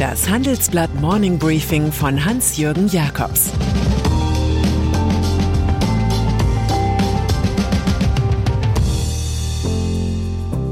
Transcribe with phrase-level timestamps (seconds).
[0.00, 3.50] Das Handelsblatt Morning Briefing von Hans-Jürgen Jakobs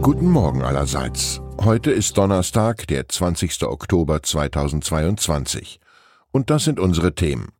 [0.00, 1.40] Guten Morgen allerseits.
[1.60, 3.62] Heute ist Donnerstag, der 20.
[3.62, 5.78] Oktober 2022.
[6.32, 7.52] Und das sind unsere Themen.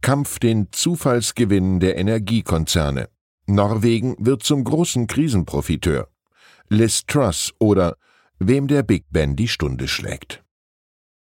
[0.00, 3.10] Kampf den Zufallsgewinnen der Energiekonzerne.
[3.44, 6.08] Norwegen wird zum großen Krisenprofiteur.
[6.70, 7.98] Liz Truss oder
[8.38, 10.42] Wem der Big Ben die Stunde schlägt.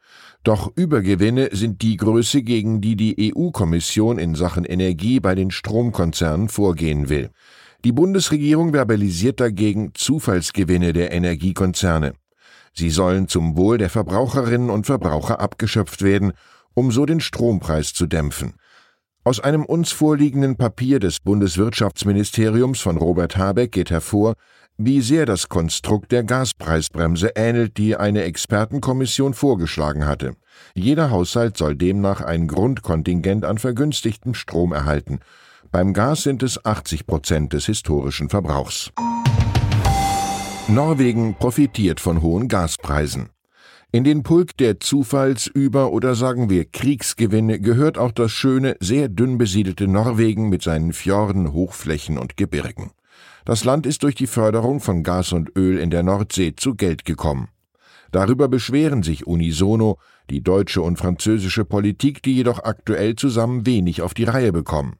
[0.44, 6.48] Doch Übergewinne sind die Größe, gegen die die EU-Kommission in Sachen Energie bei den Stromkonzernen
[6.48, 7.30] vorgehen will.
[7.84, 12.14] Die Bundesregierung verbalisiert dagegen Zufallsgewinne der Energiekonzerne.
[12.72, 16.32] Sie sollen zum Wohl der Verbraucherinnen und Verbraucher abgeschöpft werden,
[16.74, 18.54] um so den Strompreis zu dämpfen.
[19.28, 24.32] Aus einem uns vorliegenden Papier des Bundeswirtschaftsministeriums von Robert Habeck geht hervor,
[24.78, 30.34] wie sehr das Konstrukt der Gaspreisbremse ähnelt, die eine Expertenkommission vorgeschlagen hatte.
[30.74, 35.18] Jeder Haushalt soll demnach ein Grundkontingent an vergünstigtem Strom erhalten.
[35.70, 38.92] Beim Gas sind es 80 Prozent des historischen Verbrauchs.
[40.68, 43.28] Norwegen profitiert von hohen Gaspreisen.
[43.90, 49.38] In den Pulk der Zufallsüber- oder sagen wir Kriegsgewinne gehört auch das schöne, sehr dünn
[49.38, 52.90] besiedelte Norwegen mit seinen Fjorden, Hochflächen und Gebirgen.
[53.46, 57.06] Das Land ist durch die Förderung von Gas und Öl in der Nordsee zu Geld
[57.06, 57.48] gekommen.
[58.12, 59.96] Darüber beschweren sich unisono
[60.28, 64.96] die deutsche und französische Politik, die jedoch aktuell zusammen wenig auf die Reihe bekommen.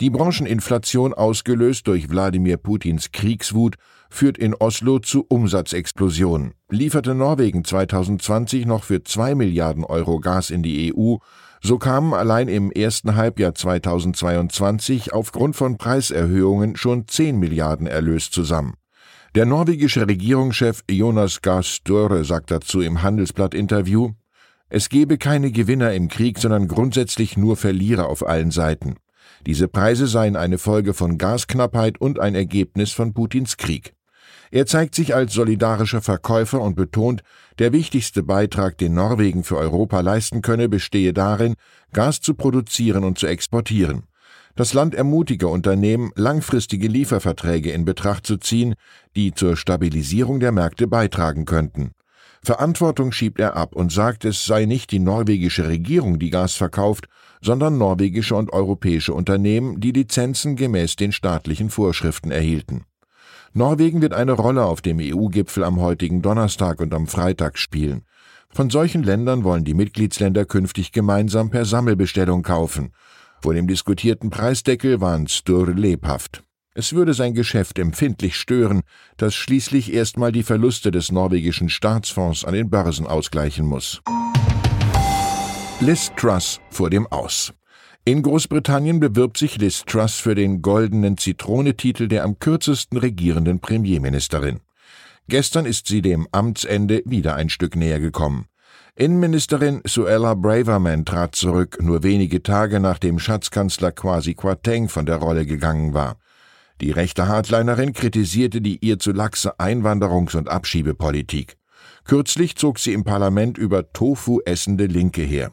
[0.00, 3.74] Die Brancheninflation, ausgelöst durch Wladimir Putins Kriegswut,
[4.10, 6.54] führt in Oslo zu Umsatzexplosionen.
[6.70, 11.16] Lieferte Norwegen 2020 noch für zwei Milliarden Euro Gas in die EU,
[11.60, 18.74] so kamen allein im ersten Halbjahr 2022 aufgrund von Preiserhöhungen schon 10 Milliarden Erlös zusammen.
[19.34, 24.12] Der norwegische Regierungschef Jonas Gahr Støre sagt dazu im Handelsblatt-Interview,
[24.70, 28.96] es gebe keine Gewinner im Krieg, sondern grundsätzlich nur Verlierer auf allen Seiten.
[29.46, 33.94] Diese Preise seien eine Folge von Gasknappheit und ein Ergebnis von Putins Krieg.
[34.50, 37.22] Er zeigt sich als solidarischer Verkäufer und betont,
[37.58, 41.54] der wichtigste Beitrag, den Norwegen für Europa leisten könne, bestehe darin,
[41.92, 44.04] Gas zu produzieren und zu exportieren.
[44.54, 48.74] Das Land ermutige Unternehmen, langfristige Lieferverträge in Betracht zu ziehen,
[49.14, 51.92] die zur Stabilisierung der Märkte beitragen könnten.
[52.42, 57.06] Verantwortung schiebt er ab und sagt, es sei nicht die norwegische Regierung, die Gas verkauft,
[57.40, 62.84] sondern norwegische und europäische Unternehmen, die Lizenzen gemäß den staatlichen Vorschriften erhielten.
[63.58, 68.04] Norwegen wird eine Rolle auf dem EU-Gipfel am heutigen Donnerstag und am Freitag spielen.
[68.50, 72.92] Von solchen Ländern wollen die Mitgliedsländer künftig gemeinsam per Sammelbestellung kaufen.
[73.42, 76.44] Vor dem diskutierten Preisdeckel waren Stur lebhaft.
[76.74, 78.82] Es würde sein Geschäft empfindlich stören,
[79.16, 84.00] das schließlich erstmal die Verluste des norwegischen Staatsfonds an den Börsen ausgleichen muss.
[85.80, 87.52] Liz Truss vor dem Aus.
[88.08, 94.60] In Großbritannien bewirbt sich Liz Truss für den goldenen Zitronetitel der am kürzesten regierenden Premierministerin.
[95.28, 98.46] Gestern ist sie dem Amtsende wieder ein Stück näher gekommen.
[98.96, 105.44] Innenministerin Suella Braverman trat zurück, nur wenige Tage nachdem Schatzkanzler Kwasi Kwarteng von der Rolle
[105.44, 106.16] gegangen war.
[106.80, 111.58] Die rechte Hardlinerin kritisierte die ihr zu laxe Einwanderungs- und Abschiebepolitik.
[112.04, 115.52] Kürzlich zog sie im Parlament über Tofu essende Linke her.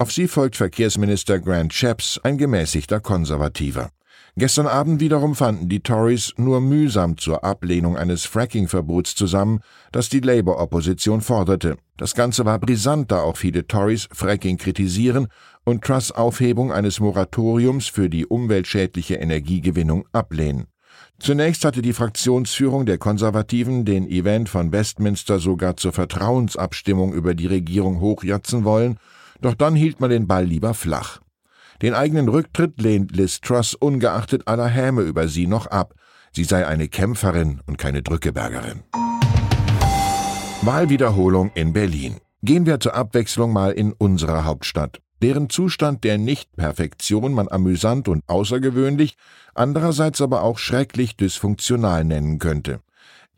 [0.00, 3.90] Auf sie folgt Verkehrsminister Grant Shapps, ein gemäßigter Konservativer.
[4.34, 9.60] Gestern Abend wiederum fanden die Tories nur mühsam zur Ablehnung eines Fracking-Verbots zusammen,
[9.92, 11.76] das die Labour-Opposition forderte.
[11.98, 15.28] Das Ganze war brisant, da auch viele Tories Fracking kritisieren
[15.64, 20.68] und Truss Aufhebung eines Moratoriums für die umweltschädliche Energiegewinnung ablehnen.
[21.18, 27.48] Zunächst hatte die Fraktionsführung der Konservativen den Event von Westminster sogar zur Vertrauensabstimmung über die
[27.48, 28.98] Regierung hochjatzen wollen,
[29.40, 31.20] doch dann hielt man den Ball lieber flach.
[31.82, 35.94] Den eigenen Rücktritt lehnt Liz Truss ungeachtet aller Häme über sie noch ab.
[36.32, 38.82] Sie sei eine Kämpferin und keine Drückebergerin.
[40.62, 42.16] Wahlwiederholung in Berlin.
[42.42, 48.22] Gehen wir zur Abwechslung mal in unsere Hauptstadt deren Zustand der Nichtperfektion man amüsant und
[48.28, 49.16] außergewöhnlich,
[49.54, 52.80] andererseits aber auch schrecklich dysfunktional nennen könnte.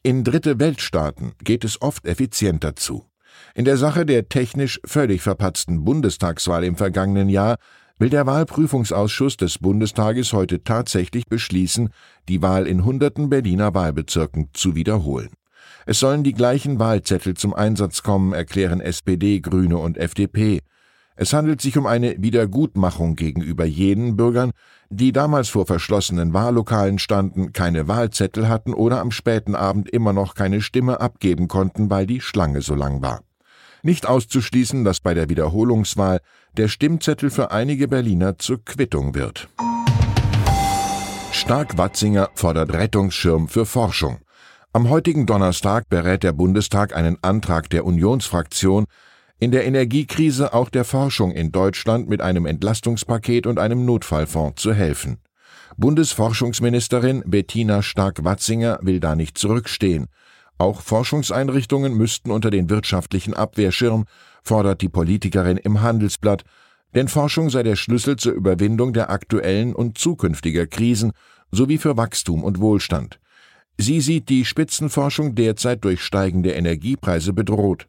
[0.02, 3.04] In dritte Weltstaaten geht es oft effizienter zu.
[3.54, 7.56] In der Sache der technisch völlig verpatzten Bundestagswahl im vergangenen Jahr
[7.98, 11.90] will der Wahlprüfungsausschuss des Bundestages heute tatsächlich beschließen,
[12.28, 15.30] die Wahl in hunderten Berliner Wahlbezirken zu wiederholen.
[15.86, 20.60] Es sollen die gleichen Wahlzettel zum Einsatz kommen, erklären SPD, Grüne und FDP.
[21.22, 24.50] Es handelt sich um eine Wiedergutmachung gegenüber jenen Bürgern,
[24.90, 30.34] die damals vor verschlossenen Wahllokalen standen, keine Wahlzettel hatten oder am späten Abend immer noch
[30.34, 33.20] keine Stimme abgeben konnten, weil die Schlange so lang war.
[33.84, 36.18] Nicht auszuschließen, dass bei der Wiederholungswahl
[36.56, 39.48] der Stimmzettel für einige Berliner zur Quittung wird.
[41.30, 44.18] Stark-Watzinger fordert Rettungsschirm für Forschung.
[44.72, 48.86] Am heutigen Donnerstag berät der Bundestag einen Antrag der Unionsfraktion,
[49.42, 54.72] in der Energiekrise auch der Forschung in Deutschland mit einem Entlastungspaket und einem Notfallfonds zu
[54.72, 55.18] helfen.
[55.76, 60.06] Bundesforschungsministerin Bettina Stark-Watzinger will da nicht zurückstehen.
[60.58, 64.04] Auch Forschungseinrichtungen müssten unter den wirtschaftlichen Abwehrschirm,
[64.44, 66.44] fordert die Politikerin im Handelsblatt,
[66.94, 71.10] denn Forschung sei der Schlüssel zur Überwindung der aktuellen und zukünftiger Krisen
[71.50, 73.18] sowie für Wachstum und Wohlstand.
[73.76, 77.88] Sie sieht die Spitzenforschung derzeit durch steigende Energiepreise bedroht.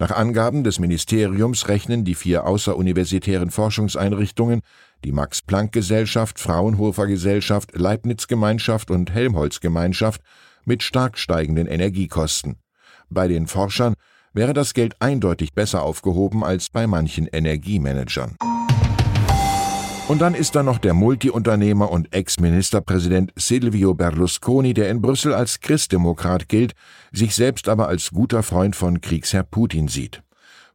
[0.00, 4.60] Nach Angaben des Ministeriums rechnen die vier außeruniversitären Forschungseinrichtungen,
[5.04, 10.20] die Max-Planck-Gesellschaft, Fraunhofer Gesellschaft, Leibniz-Gemeinschaft und Helmholtz-Gemeinschaft,
[10.64, 12.56] mit stark steigenden Energiekosten.
[13.10, 13.94] Bei den Forschern
[14.32, 18.36] wäre das Geld eindeutig besser aufgehoben als bei manchen Energiemanagern.
[20.08, 25.60] Und dann ist da noch der Multiunternehmer und Ex-Ministerpräsident Silvio Berlusconi, der in Brüssel als
[25.60, 26.72] Christdemokrat gilt,
[27.12, 30.22] sich selbst aber als guter Freund von Kriegsherr Putin sieht.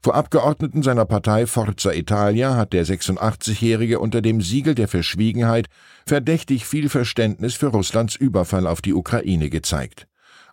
[0.03, 5.65] Vor Abgeordneten seiner Partei Forza Italia hat der 86-Jährige unter dem Siegel der Verschwiegenheit
[6.05, 10.05] verdächtig viel Verständnis für Russlands Überfall auf die Ukraine gezeigt.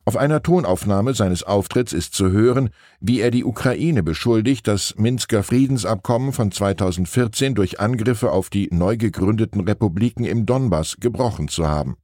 [0.06, 2.70] Auf einer Tonaufnahme seines Auftritts ist zu hören,
[3.00, 8.96] wie er die Ukraine beschuldigt, das Minsker Friedensabkommen von 2014 durch Angriffe auf die neu
[8.96, 11.96] gegründeten Republiken im Donbass gebrochen zu haben.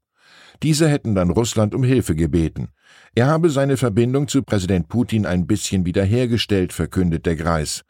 [0.62, 2.68] Diese hätten dann Russland um Hilfe gebeten.
[3.14, 7.82] Er habe seine Verbindung zu Präsident Putin ein bisschen wiederhergestellt, verkündet der Greis.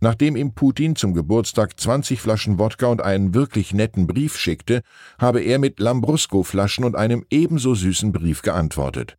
[0.00, 4.82] Nachdem ihm Putin zum Geburtstag 20 Flaschen Wodka und einen wirklich netten Brief schickte,
[5.20, 9.16] habe er mit Lambrusco-Flaschen und einem ebenso süßen Brief geantwortet.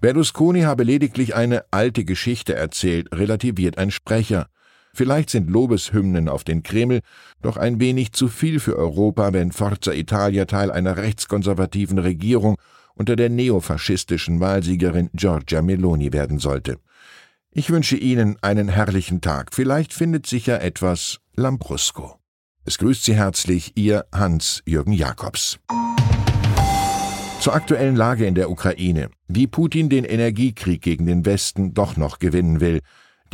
[0.00, 4.48] Berlusconi habe lediglich eine alte Geschichte erzählt, relativiert ein Sprecher.
[4.92, 7.00] Vielleicht sind Lobeshymnen auf den Kreml
[7.42, 12.56] doch ein wenig zu viel für Europa, wenn Forza Italia Teil einer rechtskonservativen Regierung
[12.94, 16.78] unter der neofaschistischen Wahlsiegerin Giorgia Meloni werden sollte.
[17.50, 19.54] Ich wünsche Ihnen einen herrlichen Tag.
[19.54, 22.18] Vielleicht findet sich ja etwas Lambrusco.
[22.64, 25.58] Es grüßt Sie herzlich Ihr Hans-Jürgen Jakobs.
[27.44, 29.10] Zur aktuellen Lage in der Ukraine.
[29.28, 32.80] Wie Putin den Energiekrieg gegen den Westen doch noch gewinnen will.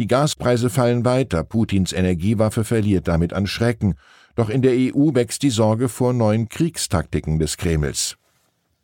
[0.00, 3.94] Die Gaspreise fallen weiter, Putins Energiewaffe verliert damit an Schrecken.
[4.34, 8.16] Doch in der EU wächst die Sorge vor neuen Kriegstaktiken des Kremls.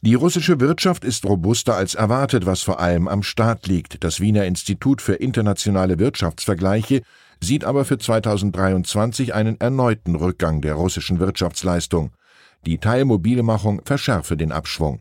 [0.00, 4.04] Die russische Wirtschaft ist robuster als erwartet, was vor allem am Staat liegt.
[4.04, 7.02] Das Wiener Institut für internationale Wirtschaftsvergleiche
[7.42, 12.12] sieht aber für 2023 einen erneuten Rückgang der russischen Wirtschaftsleistung.
[12.64, 15.00] Die Teilmobilmachung verschärfe den Abschwung.